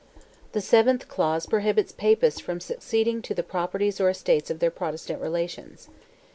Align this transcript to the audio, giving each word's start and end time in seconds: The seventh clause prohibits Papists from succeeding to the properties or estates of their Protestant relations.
The 0.53 0.61
seventh 0.61 1.07
clause 1.07 1.45
prohibits 1.45 1.91
Papists 1.91 2.39
from 2.41 2.59
succeeding 2.59 3.21
to 3.21 3.35
the 3.35 3.43
properties 3.43 4.01
or 4.01 4.09
estates 4.09 4.49
of 4.49 4.57
their 4.57 4.71
Protestant 4.71 5.21
relations. 5.21 5.89